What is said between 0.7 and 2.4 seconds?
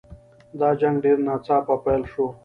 جنګ ډېر ناڅاپه پیل شو.